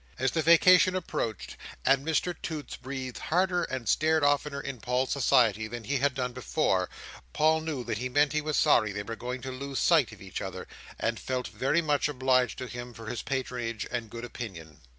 As 0.17 0.31
the 0.31 0.41
vacation 0.41 0.95
approached, 0.95 1.57
and 1.85 2.03
Mr 2.03 2.33
Toots 2.41 2.75
breathed 2.75 3.19
harder 3.19 3.65
and 3.65 3.87
stared 3.87 4.23
oftener 4.23 4.59
in 4.59 4.79
Paul's 4.79 5.11
society, 5.11 5.67
than 5.67 5.83
he 5.83 5.97
had 5.97 6.15
done 6.15 6.33
before, 6.33 6.89
Paul 7.33 7.61
knew 7.61 7.83
that 7.83 7.99
he 7.99 8.09
meant 8.09 8.33
he 8.33 8.41
was 8.41 8.57
sorry 8.57 8.91
they 8.91 9.03
were 9.03 9.15
going 9.15 9.41
to 9.43 9.51
lose 9.51 9.77
sight 9.77 10.11
of 10.11 10.19
each 10.19 10.41
other, 10.41 10.67
and 10.97 11.19
felt 11.19 11.49
very 11.49 11.83
much 11.83 12.09
obliged 12.09 12.57
to 12.57 12.65
him 12.67 12.95
for 12.95 13.05
his 13.05 13.21
patronage 13.21 13.85
and 13.91 14.09
good 14.09 14.25
opinion. 14.25 14.79